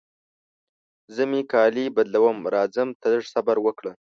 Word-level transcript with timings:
زه 1.15 1.23
مې 1.31 1.41
کالي 1.51 1.85
بدلوم، 1.97 2.37
راځم 2.55 2.89
ته 2.99 3.05
لږ 3.13 3.23
صبر 3.33 3.57
وکړه. 3.61 3.91